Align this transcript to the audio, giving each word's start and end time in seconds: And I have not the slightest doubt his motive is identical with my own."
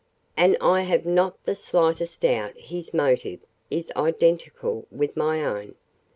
And 0.35 0.57
I 0.59 0.81
have 0.81 1.05
not 1.05 1.43
the 1.43 1.53
slightest 1.53 2.21
doubt 2.21 2.57
his 2.57 2.91
motive 2.91 3.41
is 3.69 3.91
identical 3.95 4.87
with 4.89 5.15
my 5.15 5.45
own." 5.45 5.75